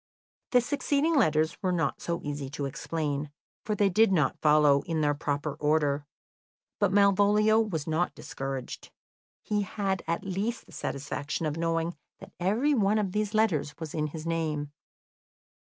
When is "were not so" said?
1.61-2.21